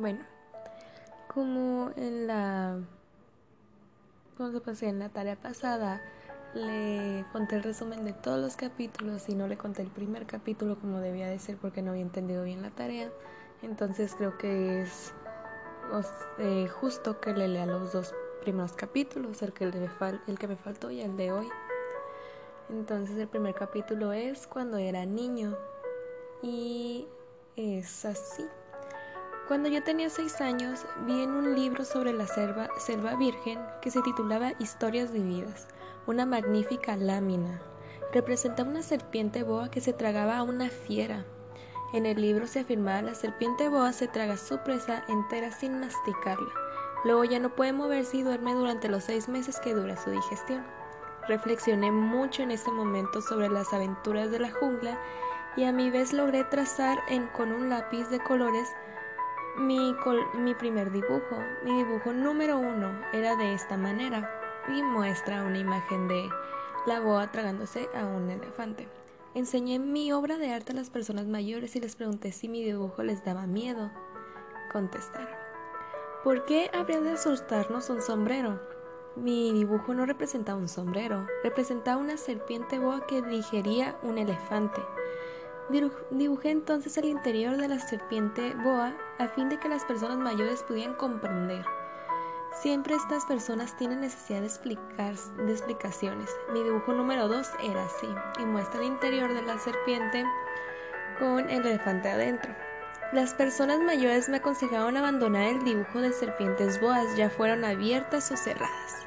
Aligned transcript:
Bueno, 0.00 0.20
como 1.32 1.90
en 1.96 2.26
la. 2.26 2.78
¿Cómo 4.38 4.50
se 4.50 4.60
pasé? 4.60 4.88
En 4.88 4.98
la 4.98 5.10
tarea 5.10 5.36
pasada 5.36 6.00
le 6.54 7.26
conté 7.30 7.56
el 7.56 7.62
resumen 7.62 8.04
de 8.04 8.14
todos 8.14 8.40
los 8.40 8.56
capítulos 8.56 9.28
y 9.28 9.34
no 9.34 9.46
le 9.48 9.58
conté 9.58 9.82
el 9.82 9.90
primer 9.90 10.26
capítulo 10.26 10.78
como 10.78 11.00
debía 11.00 11.28
de 11.28 11.38
ser 11.38 11.58
porque 11.58 11.82
no 11.82 11.90
había 11.90 12.02
entendido 12.02 12.42
bien 12.44 12.62
la 12.62 12.70
tarea. 12.70 13.10
Entonces 13.60 14.14
creo 14.16 14.38
que 14.38 14.80
es 14.80 15.12
eh, 16.38 16.68
justo 16.68 17.20
que 17.20 17.34
le 17.34 17.48
lea 17.48 17.66
los 17.66 17.92
dos 17.92 18.14
primeros 18.40 18.72
capítulos, 18.72 19.42
el 19.42 19.52
que, 19.52 19.64
el 19.64 20.38
que 20.38 20.48
me 20.48 20.56
faltó 20.56 20.90
y 20.90 21.02
el 21.02 21.18
de 21.18 21.32
hoy. 21.32 21.48
Entonces 22.70 23.18
el 23.18 23.28
primer 23.28 23.54
capítulo 23.54 24.14
es 24.14 24.46
cuando 24.46 24.78
era 24.78 25.04
niño 25.04 25.54
y 26.42 27.06
es 27.56 28.06
así. 28.06 28.48
Cuando 29.52 29.68
yo 29.68 29.82
tenía 29.82 30.08
seis 30.08 30.40
años, 30.40 30.86
vi 31.04 31.20
en 31.20 31.30
un 31.30 31.54
libro 31.54 31.84
sobre 31.84 32.14
la 32.14 32.26
selva, 32.26 32.70
selva 32.78 33.16
virgen 33.16 33.60
que 33.82 33.90
se 33.90 34.00
titulaba 34.00 34.54
Historias 34.58 35.12
vividas, 35.12 35.68
una 36.06 36.24
magnífica 36.24 36.96
lámina. 36.96 37.60
Representaba 38.14 38.70
una 38.70 38.80
serpiente 38.80 39.42
boa 39.42 39.70
que 39.70 39.82
se 39.82 39.92
tragaba 39.92 40.38
a 40.38 40.42
una 40.42 40.70
fiera. 40.70 41.26
En 41.92 42.06
el 42.06 42.22
libro 42.22 42.46
se 42.46 42.60
afirmaba 42.60 43.02
la 43.02 43.14
serpiente 43.14 43.68
boa 43.68 43.92
se 43.92 44.08
traga 44.08 44.38
su 44.38 44.56
presa 44.56 45.04
entera 45.06 45.52
sin 45.52 45.80
masticarla. 45.80 46.48
Luego 47.04 47.24
ya 47.24 47.38
no 47.38 47.54
puede 47.54 47.74
moverse 47.74 48.16
y 48.16 48.22
duerme 48.22 48.54
durante 48.54 48.88
los 48.88 49.04
seis 49.04 49.28
meses 49.28 49.60
que 49.60 49.74
dura 49.74 49.98
su 49.98 50.12
digestión. 50.12 50.64
Reflexioné 51.28 51.92
mucho 51.92 52.42
en 52.42 52.52
ese 52.52 52.70
momento 52.70 53.20
sobre 53.20 53.50
las 53.50 53.70
aventuras 53.74 54.30
de 54.30 54.38
la 54.38 54.50
jungla 54.50 54.98
y 55.56 55.64
a 55.64 55.72
mi 55.72 55.90
vez 55.90 56.14
logré 56.14 56.42
trazar 56.44 57.00
en, 57.10 57.26
con 57.26 57.52
un 57.52 57.68
lápiz 57.68 58.08
de 58.08 58.18
colores 58.18 58.66
mi, 59.56 59.94
mi 60.34 60.54
primer 60.54 60.90
dibujo, 60.90 61.36
mi 61.64 61.76
dibujo 61.76 62.12
número 62.12 62.58
uno, 62.58 62.98
era 63.12 63.36
de 63.36 63.54
esta 63.54 63.76
manera 63.76 64.30
y 64.68 64.82
muestra 64.82 65.42
una 65.42 65.58
imagen 65.58 66.08
de 66.08 66.28
la 66.86 67.00
boa 67.00 67.30
tragándose 67.30 67.88
a 67.94 68.04
un 68.04 68.30
elefante. 68.30 68.88
Enseñé 69.34 69.78
mi 69.78 70.12
obra 70.12 70.36
de 70.36 70.52
arte 70.52 70.72
a 70.72 70.76
las 70.76 70.90
personas 70.90 71.26
mayores 71.26 71.74
y 71.76 71.80
les 71.80 71.96
pregunté 71.96 72.32
si 72.32 72.48
mi 72.48 72.62
dibujo 72.62 73.02
les 73.02 73.24
daba 73.24 73.46
miedo. 73.46 73.90
Contestaron. 74.72 75.34
¿Por 76.22 76.44
qué 76.44 76.70
habría 76.72 77.00
de 77.00 77.12
asustarnos 77.12 77.90
un 77.90 78.00
sombrero? 78.02 78.60
Mi 79.16 79.52
dibujo 79.52 79.92
no 79.92 80.06
representaba 80.06 80.58
un 80.58 80.68
sombrero, 80.68 81.26
representaba 81.42 82.00
una 82.00 82.16
serpiente 82.16 82.78
boa 82.78 83.06
que 83.06 83.22
digería 83.22 83.98
un 84.02 84.18
elefante. 84.18 84.80
Dibujé 85.68 86.50
entonces 86.50 86.96
el 86.98 87.06
interior 87.06 87.56
de 87.56 87.68
la 87.68 87.78
serpiente 87.78 88.54
boa 88.62 88.94
a 89.18 89.28
fin 89.28 89.48
de 89.48 89.58
que 89.58 89.68
las 89.68 89.84
personas 89.84 90.18
mayores 90.18 90.62
pudieran 90.64 90.94
comprender. 90.94 91.64
Siempre 92.60 92.94
estas 92.94 93.24
personas 93.24 93.74
tienen 93.76 94.02
necesidad 94.02 94.40
de, 94.40 94.46
explicaciones. 94.46 96.28
Mi 96.52 96.62
dibujo 96.62 96.92
número 96.92 97.26
2 97.26 97.48
era 97.64 97.84
así 97.84 98.08
y 98.40 98.44
muestra 98.44 98.80
el 98.80 98.88
interior 98.88 99.32
de 99.32 99.42
la 99.42 99.58
serpiente 99.58 100.26
con 101.18 101.48
el 101.48 101.66
elefante 101.66 102.10
adentro. 102.10 102.54
Las 103.12 103.34
personas 103.34 103.80
mayores 103.80 104.28
me 104.28 104.38
aconsejaron 104.38 104.96
abandonar 104.96 105.44
el 105.44 105.64
dibujo 105.64 106.00
de 106.00 106.12
serpientes 106.12 106.80
boas, 106.80 107.16
ya 107.16 107.30
fueron 107.30 107.64
abiertas 107.64 108.30
o 108.30 108.36
cerradas, 108.36 109.06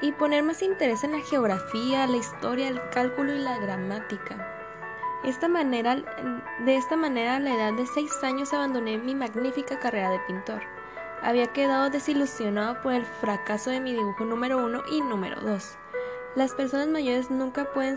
y 0.00 0.12
poner 0.12 0.42
más 0.42 0.62
interés 0.62 1.04
en 1.04 1.12
la 1.12 1.20
geografía, 1.20 2.06
la 2.06 2.16
historia, 2.16 2.68
el 2.68 2.80
cálculo 2.90 3.34
y 3.34 3.38
la 3.38 3.58
gramática. 3.58 4.57
De 5.22 5.30
esta 5.30 5.48
manera, 5.48 7.36
a 7.36 7.40
la 7.40 7.54
edad 7.54 7.72
de 7.74 7.86
seis 7.86 8.12
años 8.22 8.52
abandoné 8.52 8.98
mi 8.98 9.14
magnífica 9.14 9.78
carrera 9.78 10.10
de 10.10 10.20
pintor. 10.26 10.62
Había 11.22 11.48
quedado 11.48 11.90
desilusionado 11.90 12.80
por 12.82 12.92
el 12.92 13.04
fracaso 13.04 13.70
de 13.70 13.80
mi 13.80 13.92
dibujo 13.92 14.24
número 14.24 14.64
uno 14.64 14.82
y 14.90 15.00
número 15.00 15.40
dos. 15.40 15.76
Las 16.36 16.54
personas 16.54 16.86
mayores 16.86 17.30
nunca 17.30 17.72
pueden, 17.72 17.96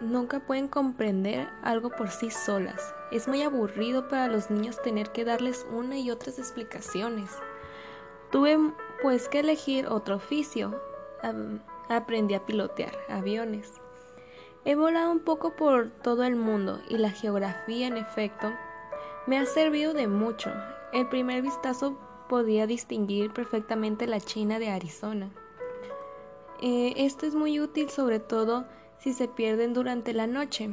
nunca 0.00 0.40
pueden 0.40 0.68
comprender 0.68 1.50
algo 1.62 1.90
por 1.90 2.08
sí 2.08 2.30
solas. 2.30 2.94
Es 3.12 3.28
muy 3.28 3.42
aburrido 3.42 4.08
para 4.08 4.28
los 4.28 4.50
niños 4.50 4.80
tener 4.80 5.12
que 5.12 5.26
darles 5.26 5.66
una 5.70 5.98
y 5.98 6.10
otras 6.10 6.38
explicaciones. 6.38 7.30
Tuve 8.30 8.58
pues 9.02 9.28
que 9.28 9.40
elegir 9.40 9.86
otro 9.86 10.16
oficio. 10.16 10.80
aprendí 11.90 12.34
a 12.34 12.46
pilotear 12.46 12.92
aviones. 13.10 13.83
He 14.66 14.76
volado 14.76 15.10
un 15.10 15.20
poco 15.20 15.56
por 15.56 15.90
todo 15.90 16.24
el 16.24 16.36
mundo 16.36 16.80
y 16.88 16.96
la 16.96 17.10
geografía, 17.10 17.86
en 17.86 17.98
efecto, 17.98 18.50
me 19.26 19.38
ha 19.38 19.44
servido 19.44 19.92
de 19.92 20.08
mucho. 20.08 20.50
El 20.92 21.06
primer 21.08 21.42
vistazo 21.42 21.98
podía 22.30 22.66
distinguir 22.66 23.30
perfectamente 23.30 24.06
la 24.06 24.20
China 24.20 24.58
de 24.58 24.70
Arizona. 24.70 25.30
Eh, 26.62 26.94
esto 26.96 27.26
es 27.26 27.34
muy 27.34 27.60
útil 27.60 27.90
sobre 27.90 28.20
todo 28.20 28.64
si 28.98 29.12
se 29.12 29.28
pierden 29.28 29.74
durante 29.74 30.14
la 30.14 30.26
noche. 30.26 30.70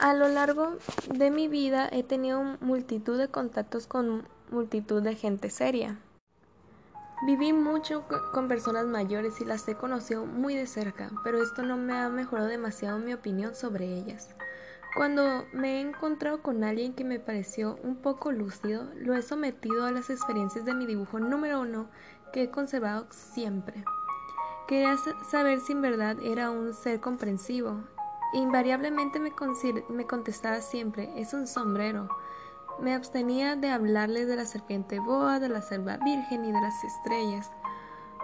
A 0.00 0.12
lo 0.14 0.26
largo 0.26 0.76
de 1.08 1.30
mi 1.30 1.46
vida 1.46 1.88
he 1.90 2.02
tenido 2.02 2.42
multitud 2.60 3.16
de 3.16 3.28
contactos 3.28 3.86
con 3.86 4.26
multitud 4.50 5.02
de 5.02 5.14
gente 5.14 5.50
seria. 5.50 6.00
Viví 7.24 7.52
mucho 7.52 8.04
con 8.32 8.48
personas 8.48 8.86
mayores 8.86 9.40
y 9.40 9.44
las 9.44 9.68
he 9.68 9.76
conocido 9.76 10.26
muy 10.26 10.56
de 10.56 10.66
cerca, 10.66 11.08
pero 11.22 11.40
esto 11.40 11.62
no 11.62 11.76
me 11.76 11.94
ha 11.94 12.08
mejorado 12.08 12.48
demasiado 12.48 12.98
mi 12.98 13.14
opinión 13.14 13.54
sobre 13.54 13.86
ellas. 13.86 14.34
Cuando 14.96 15.46
me 15.52 15.76
he 15.76 15.80
encontrado 15.80 16.42
con 16.42 16.64
alguien 16.64 16.94
que 16.94 17.04
me 17.04 17.20
pareció 17.20 17.78
un 17.84 17.94
poco 17.94 18.32
lúcido, 18.32 18.90
lo 18.96 19.14
he 19.14 19.22
sometido 19.22 19.86
a 19.86 19.92
las 19.92 20.10
experiencias 20.10 20.64
de 20.64 20.74
mi 20.74 20.84
dibujo 20.84 21.20
número 21.20 21.60
uno 21.60 21.88
que 22.32 22.42
he 22.42 22.50
conservado 22.50 23.06
siempre. 23.10 23.84
Quería 24.66 24.96
saber 25.30 25.60
si 25.60 25.72
en 25.72 25.82
verdad 25.82 26.16
era 26.24 26.50
un 26.50 26.74
ser 26.74 27.00
comprensivo. 27.00 27.84
Invariablemente 28.34 29.20
me, 29.20 29.32
me 29.90 30.06
contestaba 30.06 30.60
siempre, 30.60 31.12
es 31.16 31.32
un 31.34 31.46
sombrero. 31.46 32.08
Me 32.82 32.94
abstenía 32.94 33.54
de 33.54 33.70
hablarles 33.70 34.26
de 34.26 34.34
la 34.34 34.44
serpiente 34.44 34.98
boa, 34.98 35.38
de 35.38 35.48
la 35.48 35.62
selva 35.62 35.98
virgen 35.98 36.44
y 36.44 36.50
de 36.50 36.60
las 36.60 36.82
estrellas. 36.82 37.52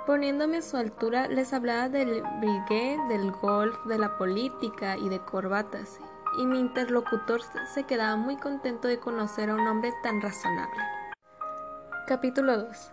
Poniéndome 0.05 0.57
a 0.57 0.63
su 0.63 0.77
altura, 0.77 1.29
les 1.29 1.53
hablaba 1.53 1.89
del 1.89 2.25
briguet, 2.41 2.99
del 3.09 3.31
golf, 3.31 3.77
de 3.85 3.99
la 3.99 4.19
política 4.19 4.97
y 4.97 5.09
de 5.11 5.25
corbatas, 5.25 6.01
y 6.41 6.45
mi 6.45 6.59
interlocutor 6.59 7.41
se 7.73 7.85
quedaba 7.85 8.17
muy 8.17 8.37
contento 8.37 8.89
de 8.89 8.99
conocer 8.99 9.49
a 9.49 9.55
un 9.55 9.65
hombre 9.65 9.93
tan 10.03 10.21
razonable. 10.21 10.83
Capítulo 12.09 12.59
2 12.59 12.93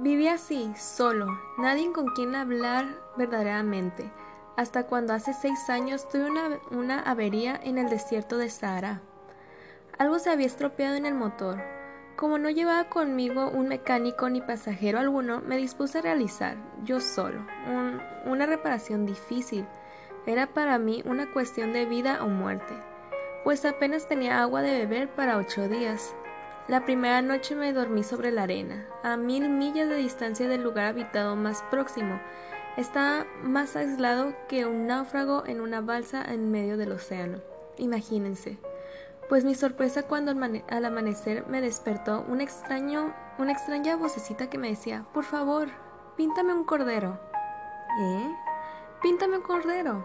Viví 0.00 0.26
así, 0.26 0.72
solo, 0.76 1.28
nadie 1.58 1.92
con 1.92 2.08
quien 2.14 2.34
hablar 2.34 2.84
verdaderamente, 3.16 4.10
hasta 4.56 4.88
cuando 4.88 5.12
hace 5.12 5.34
seis 5.34 5.70
años 5.70 6.08
tuve 6.08 6.28
una, 6.28 6.58
una 6.72 7.00
avería 7.02 7.60
en 7.62 7.78
el 7.78 7.88
desierto 7.88 8.38
de 8.38 8.50
Sahara. 8.50 9.02
Algo 9.98 10.20
se 10.20 10.30
había 10.30 10.46
estropeado 10.46 10.94
en 10.94 11.06
el 11.06 11.14
motor. 11.14 11.60
Como 12.14 12.38
no 12.38 12.50
llevaba 12.50 12.88
conmigo 12.88 13.50
un 13.50 13.66
mecánico 13.66 14.28
ni 14.28 14.40
pasajero 14.40 15.00
alguno, 15.00 15.40
me 15.40 15.56
dispuse 15.56 15.98
a 15.98 16.02
realizar, 16.02 16.56
yo 16.84 17.00
solo, 17.00 17.44
una 18.24 18.46
reparación 18.46 19.06
difícil. 19.06 19.66
Era 20.24 20.46
para 20.46 20.78
mí 20.78 21.02
una 21.04 21.32
cuestión 21.32 21.72
de 21.72 21.84
vida 21.84 22.22
o 22.22 22.28
muerte, 22.28 22.74
pues 23.42 23.64
apenas 23.64 24.06
tenía 24.06 24.40
agua 24.40 24.62
de 24.62 24.78
beber 24.78 25.08
para 25.08 25.36
ocho 25.36 25.68
días. 25.68 26.14
La 26.68 26.84
primera 26.84 27.20
noche 27.20 27.56
me 27.56 27.72
dormí 27.72 28.04
sobre 28.04 28.30
la 28.30 28.44
arena, 28.44 28.86
a 29.02 29.16
mil 29.16 29.48
millas 29.48 29.88
de 29.88 29.96
distancia 29.96 30.46
del 30.46 30.62
lugar 30.62 30.86
habitado 30.86 31.34
más 31.34 31.64
próximo. 31.72 32.20
Estaba 32.76 33.26
más 33.42 33.74
aislado 33.74 34.32
que 34.48 34.64
un 34.64 34.86
náufrago 34.86 35.42
en 35.46 35.60
una 35.60 35.80
balsa 35.80 36.24
en 36.24 36.52
medio 36.52 36.76
del 36.76 36.92
océano. 36.92 37.40
Imagínense 37.78 38.58
pues 39.28 39.44
mi 39.44 39.54
sorpresa 39.54 40.04
cuando 40.04 40.30
al 40.30 40.84
amanecer 40.84 41.46
me 41.48 41.60
despertó 41.60 42.24
un 42.28 42.40
extraño, 42.40 43.14
una 43.38 43.52
extraña 43.52 43.96
vocecita 43.96 44.48
que 44.48 44.58
me 44.58 44.70
decía, 44.70 45.04
por 45.12 45.24
favor, 45.24 45.68
píntame 46.16 46.54
un 46.54 46.64
cordero. 46.64 47.20
¿Eh? 48.00 48.34
Píntame 49.02 49.36
un 49.36 49.42
cordero. 49.42 50.04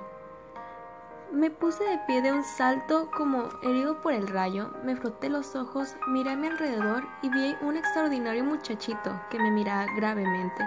Me 1.31 1.49
puse 1.49 1.83
de 1.85 1.99
pie 2.05 2.21
de 2.21 2.33
un 2.33 2.43
salto 2.43 3.09
como 3.11 3.49
herido 3.63 4.01
por 4.01 4.13
el 4.13 4.27
rayo, 4.27 4.71
me 4.83 4.95
froté 4.95 5.29
los 5.29 5.55
ojos, 5.55 5.95
miré 6.07 6.31
a 6.31 6.35
mi 6.35 6.47
alrededor 6.47 7.03
y 7.23 7.29
vi 7.29 7.55
un 7.61 7.77
extraordinario 7.77 8.43
muchachito 8.43 9.19
que 9.31 9.39
me 9.39 9.49
miraba 9.49 9.87
gravemente. 9.95 10.63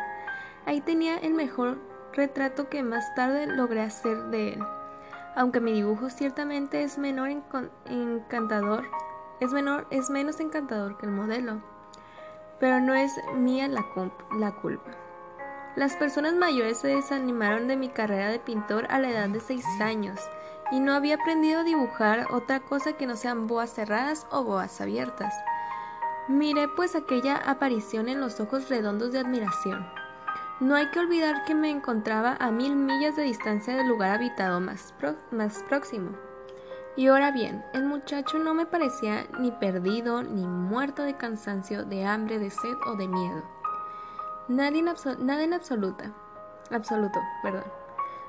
Ahí 0.65 0.81
tenía 0.81 1.19
el 1.19 1.35
mejor 1.35 1.79
retrato 2.15 2.69
que 2.69 2.83
más 2.83 3.15
tarde 3.15 3.47
logré 3.47 3.83
hacer 3.83 4.17
de 4.25 4.55
él 4.55 4.76
aunque 5.37 5.61
mi 5.61 5.73
dibujo 5.73 6.09
ciertamente 6.09 6.83
es 6.83 6.97
menor 6.99 7.29
encantador, 7.85 8.85
es 9.39 9.53
menor, 9.53 9.87
es 9.91 10.09
menos 10.09 10.41
encantador 10.41 10.97
que 10.97 11.05
el 11.05 11.13
modelo, 11.13 11.61
pero 12.59 12.81
no 12.81 12.95
es 12.95 13.13
mía 13.35 13.69
la, 13.69 13.85
la 14.39 14.53
culpa. 14.53 14.91
Las 15.77 15.95
personas 15.95 16.35
mayores 16.35 16.79
se 16.79 16.89
desanimaron 16.89 17.69
de 17.69 17.77
mi 17.77 17.91
carrera 17.91 18.31
de 18.31 18.39
pintor 18.39 18.87
a 18.89 18.99
la 18.99 19.11
edad 19.11 19.29
de 19.29 19.41
6 19.41 19.63
años 19.83 20.19
y 20.73 20.81
no 20.81 20.95
había 20.95 21.17
aprendido 21.17 21.61
a 21.61 21.65
dibujar 21.65 22.27
otra 22.33 22.61
cosa 22.61 22.95
que 22.95 23.07
no 23.07 23.15
sean 23.15 23.47
boas 23.47 23.75
cerradas 23.75 24.27
o 24.31 24.43
boas 24.43 24.81
abiertas. 24.81 25.35
Miré 26.29 26.67
pues 26.67 26.97
aquella 26.97 27.37
aparición 27.37 28.09
en 28.09 28.21
los 28.21 28.41
ojos 28.41 28.71
redondos 28.71 29.13
de 29.13 29.19
admiración. 29.19 29.87
No 30.59 30.75
hay 30.75 30.87
que 30.87 31.01
olvidar 31.01 31.45
que 31.45 31.55
me 31.55 31.69
encontraba 31.69 32.35
a 32.41 32.51
mil 32.51 32.77
millas 32.77 33.15
de 33.15 33.25
distancia 33.25 33.77
del 33.77 33.89
lugar 33.89 34.13
habitado 34.13 34.59
más, 34.59 34.95
próximo. 35.69 36.13
Y 36.97 37.09
ahora 37.09 37.31
bien, 37.31 37.63
el 37.75 37.85
muchacho 37.85 38.39
no 38.39 38.55
me 38.55 38.65
parecía 38.65 39.27
ni 39.39 39.51
perdido, 39.51 40.23
ni 40.23 40.47
muerto 40.47 41.03
de 41.03 41.15
cansancio, 41.15 41.85
de 41.85 42.07
hambre, 42.07 42.39
de 42.39 42.49
sed 42.49 42.75
o 42.87 42.97
de 42.97 43.07
miedo. 43.07 43.43
Nada 44.49 45.43
en 45.43 45.53
absoluta, 45.53 46.11
absoluto, 46.71 47.21
perdón. 47.43 47.65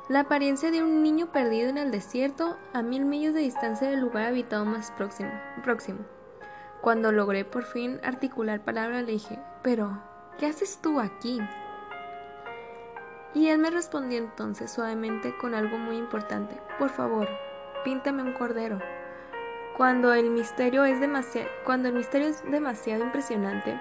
La 0.09 0.21
apariencia 0.21 0.69
de 0.69 0.83
un 0.83 1.03
niño 1.03 1.27
perdido 1.27 1.69
en 1.69 1.77
el 1.77 1.91
desierto 1.91 2.57
a 2.73 2.81
mil 2.81 3.06
millas 3.06 3.35
de 3.35 3.39
distancia 3.39 3.89
del 3.89 4.01
lugar 4.01 4.25
habitado 4.25 4.65
más 4.65 4.91
próximo. 4.91 5.31
próximo. 5.63 6.00
Cuando 6.81 7.13
logré 7.13 7.45
por 7.45 7.63
fin 7.63 8.01
articular 8.03 8.65
palabra 8.65 9.01
le 9.01 9.13
dije, 9.13 9.39
pero, 9.63 9.97
¿qué 10.38 10.47
haces 10.47 10.80
tú 10.81 11.00
aquí? 11.00 11.39
Y 13.33 13.47
él 13.47 13.59
me 13.59 13.69
respondió 13.69 14.18
entonces 14.18 14.71
suavemente 14.71 15.35
con 15.38 15.53
algo 15.53 15.77
muy 15.77 15.97
importante. 15.97 16.59
Por 16.79 16.89
favor, 16.89 17.27
píntame 17.83 18.24
un 18.24 18.33
cordero. 18.33 18.79
Cuando 19.75 20.13
el 20.13 20.31
misterio 20.31 20.85
es 20.85 21.00
demasiado, 21.00 21.47
cuando 21.63 21.89
el 21.89 21.95
misterio 21.95 22.29
es 22.29 22.44
demasiado 22.50 23.03
impresionante, 23.03 23.79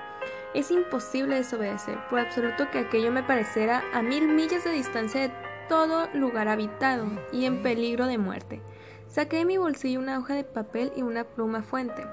es 0.52 0.70
imposible 0.70 1.36
desobedecer, 1.36 1.98
por 2.10 2.18
absoluto 2.18 2.70
que 2.70 2.80
aquello 2.80 3.10
me 3.10 3.22
pareciera 3.22 3.82
a 3.94 4.02
mil 4.02 4.28
millas 4.28 4.64
de 4.64 4.72
distancia 4.72 5.22
de 5.22 5.32
todo 5.68 6.08
lugar 6.12 6.48
habitado 6.48 7.06
y 7.32 7.46
en 7.46 7.62
peligro 7.62 8.06
de 8.06 8.18
muerte. 8.18 8.60
Saqué 9.08 9.38
de 9.38 9.44
mi 9.46 9.56
bolsillo 9.56 10.00
una 10.00 10.18
hoja 10.18 10.34
de 10.34 10.44
papel 10.44 10.92
y 10.96 11.02
una 11.02 11.24
pluma 11.24 11.62
fuente. 11.62 12.04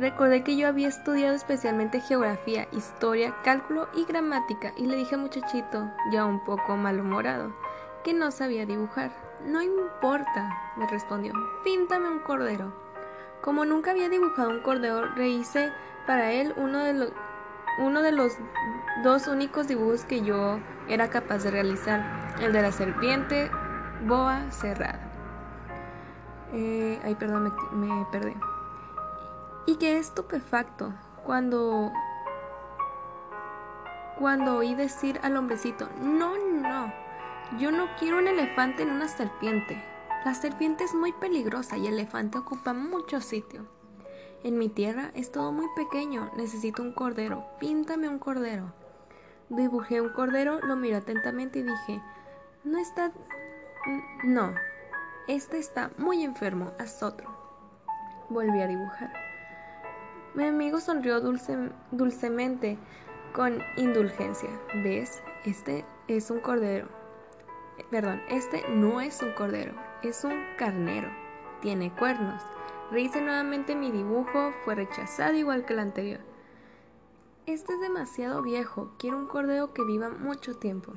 Recordé 0.00 0.42
que 0.42 0.56
yo 0.56 0.66
había 0.66 0.88
estudiado 0.88 1.34
especialmente 1.34 2.00
geografía, 2.00 2.66
historia, 2.72 3.34
cálculo 3.44 3.86
y 3.94 4.06
gramática 4.06 4.72
y 4.78 4.86
le 4.86 4.96
dije 4.96 5.14
al 5.14 5.20
muchachito, 5.20 5.90
ya 6.10 6.24
un 6.24 6.42
poco 6.42 6.74
malhumorado, 6.78 7.52
que 8.02 8.14
no 8.14 8.30
sabía 8.30 8.64
dibujar. 8.64 9.12
No 9.44 9.60
importa, 9.60 10.72
me 10.78 10.86
respondió, 10.86 11.34
píntame 11.64 12.08
un 12.08 12.20
cordero. 12.20 12.72
Como 13.42 13.66
nunca 13.66 13.90
había 13.90 14.08
dibujado 14.08 14.48
un 14.48 14.62
cordero, 14.62 15.04
rehice 15.16 15.70
para 16.06 16.32
él 16.32 16.54
uno 16.56 16.78
de 16.78 16.94
los, 16.94 17.12
uno 17.78 18.00
de 18.00 18.12
los 18.12 18.32
dos 19.02 19.26
únicos 19.26 19.68
dibujos 19.68 20.06
que 20.06 20.22
yo 20.22 20.60
era 20.88 21.10
capaz 21.10 21.44
de 21.44 21.50
realizar, 21.50 22.02
el 22.40 22.54
de 22.54 22.62
la 22.62 22.72
serpiente 22.72 23.50
boa 24.06 24.50
cerrada. 24.50 24.98
Eh, 26.54 26.98
ay, 27.04 27.14
perdón, 27.16 27.52
me, 27.72 27.86
me 27.86 28.06
perdí 28.10 28.34
y 29.66 29.76
quedé 29.76 29.98
estupefacto 29.98 30.92
cuando 31.24 31.92
cuando 34.18 34.56
oí 34.56 34.74
decir 34.74 35.18
al 35.22 35.36
hombrecito, 35.38 35.88
no, 35.98 36.36
no, 36.36 36.92
yo 37.58 37.72
no 37.72 37.88
quiero 37.98 38.18
un 38.18 38.28
elefante 38.28 38.82
en 38.82 38.90
una 38.90 39.08
serpiente. 39.08 39.82
La 40.26 40.34
serpiente 40.34 40.84
es 40.84 40.92
muy 40.92 41.12
peligrosa 41.12 41.78
y 41.78 41.86
el 41.86 41.94
elefante 41.94 42.36
ocupa 42.36 42.74
mucho 42.74 43.22
sitio. 43.22 43.66
En 44.44 44.58
mi 44.58 44.68
tierra 44.68 45.10
es 45.14 45.32
todo 45.32 45.52
muy 45.52 45.66
pequeño, 45.74 46.30
necesito 46.36 46.82
un 46.82 46.92
cordero, 46.92 47.46
píntame 47.58 48.10
un 48.10 48.18
cordero. 48.18 48.74
Dibujé 49.48 50.02
un 50.02 50.10
cordero, 50.10 50.60
lo 50.60 50.76
miré 50.76 50.96
atentamente 50.96 51.60
y 51.60 51.62
dije, 51.62 52.02
no 52.62 52.78
está... 52.78 53.12
No, 54.22 54.52
este 55.28 55.58
está 55.58 55.90
muy 55.96 56.24
enfermo, 56.24 56.72
haz 56.78 57.02
otro. 57.02 57.30
Volví 58.28 58.60
a 58.60 58.66
dibujar. 58.66 59.29
Mi 60.34 60.44
amigo 60.44 60.78
sonrió 60.78 61.20
dulcemente, 61.20 62.78
con 63.32 63.60
indulgencia. 63.76 64.50
¿Ves? 64.74 65.22
Este 65.44 65.84
es 66.06 66.30
un 66.30 66.40
cordero. 66.40 66.88
Perdón, 67.90 68.22
este 68.28 68.62
no 68.68 69.00
es 69.00 69.22
un 69.22 69.32
cordero, 69.32 69.74
es 70.02 70.22
un 70.22 70.44
carnero. 70.56 71.08
Tiene 71.60 71.92
cuernos. 71.96 72.42
Rehice 72.92 73.20
nuevamente 73.20 73.74
mi 73.74 73.90
dibujo, 73.90 74.52
fue 74.64 74.76
rechazado 74.76 75.34
igual 75.34 75.64
que 75.64 75.72
el 75.72 75.80
anterior. 75.80 76.20
Este 77.46 77.72
es 77.72 77.80
demasiado 77.80 78.42
viejo, 78.42 78.92
quiero 78.98 79.16
un 79.16 79.26
cordero 79.26 79.72
que 79.72 79.82
viva 79.82 80.10
mucho 80.10 80.56
tiempo. 80.58 80.92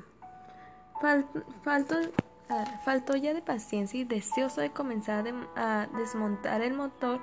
faltó, 1.64 1.96
ah, 2.50 2.80
faltó 2.84 3.16
ya 3.16 3.34
de 3.34 3.42
paciencia 3.42 3.98
y 3.98 4.04
deseoso 4.04 4.60
de 4.60 4.70
comenzar 4.70 5.24
a 5.56 5.88
desmontar 5.96 6.62
el 6.62 6.74
motor, 6.74 7.20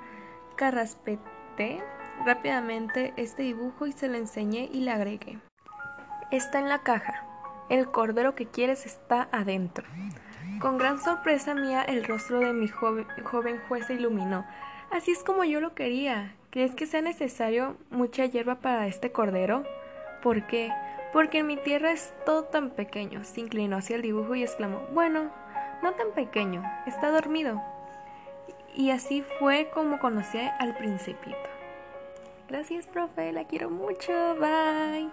carraspeté 0.56 1.82
rápidamente 2.24 3.12
este 3.16 3.42
dibujo 3.42 3.86
y 3.86 3.92
se 3.92 4.08
lo 4.08 4.16
enseñé 4.16 4.68
y 4.72 4.80
le 4.80 4.90
agregué. 4.90 5.38
Está 6.30 6.58
en 6.58 6.68
la 6.68 6.82
caja. 6.82 7.24
El 7.68 7.90
cordero 7.90 8.34
que 8.34 8.46
quieres 8.46 8.86
está 8.86 9.28
adentro. 9.32 9.86
Con 10.60 10.78
gran 10.78 11.00
sorpresa 11.00 11.54
mía 11.54 11.82
el 11.82 12.04
rostro 12.04 12.40
de 12.40 12.52
mi 12.52 12.68
joven, 12.68 13.06
joven 13.24 13.60
juez 13.68 13.86
se 13.86 13.94
iluminó. 13.94 14.44
Así 14.90 15.10
es 15.10 15.24
como 15.24 15.44
yo 15.44 15.60
lo 15.60 15.74
quería. 15.74 16.34
¿Crees 16.50 16.74
que 16.74 16.86
sea 16.86 17.00
necesario 17.00 17.76
mucha 17.90 18.26
hierba 18.26 18.56
para 18.56 18.86
este 18.86 19.10
cordero? 19.10 19.64
¿Por 20.22 20.46
qué? 20.46 20.70
Porque 21.12 21.38
en 21.38 21.46
mi 21.46 21.56
tierra 21.56 21.92
es 21.92 22.14
todo 22.24 22.44
tan 22.44 22.70
pequeño. 22.70 23.24
Se 23.24 23.40
inclinó 23.40 23.76
hacia 23.78 23.96
el 23.96 24.02
dibujo 24.02 24.34
y 24.34 24.42
exclamó, 24.42 24.80
bueno, 24.92 25.30
no 25.82 25.92
tan 25.94 26.12
pequeño, 26.14 26.62
está 26.86 27.10
dormido. 27.10 27.62
Y 28.74 28.90
así 28.90 29.24
fue 29.38 29.70
como 29.74 29.98
conocí 29.98 30.38
al 30.58 30.76
principito. 30.76 31.51
Gracias, 32.48 32.86
profe, 32.86 33.32
la 33.32 33.44
quiero 33.46 33.70
mucho. 33.70 34.12
Bye. 34.38 35.10